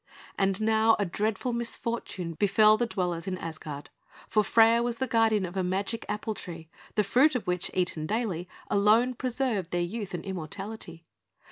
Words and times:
And 0.35 0.59
now, 0.59 0.95
a 0.97 1.05
dreadful 1.05 1.53
misfortune 1.53 2.33
befell 2.33 2.75
the 2.75 2.87
dwellers 2.87 3.27
in 3.27 3.37
Asgard; 3.37 3.91
for 4.27 4.43
Freia 4.43 4.81
was 4.81 4.95
the 4.97 5.05
guardian 5.05 5.45
of 5.45 5.55
a 5.55 5.63
magic 5.63 6.07
apple 6.09 6.33
tree, 6.33 6.69
the 6.95 7.03
fruit 7.03 7.35
of 7.35 7.45
which, 7.45 7.69
eaten 7.75 8.07
daily, 8.07 8.49
alone 8.67 9.13
preserved 9.13 9.69
their 9.69 9.81
youth 9.83 10.15
and 10.15 10.25
immortality. 10.25 11.05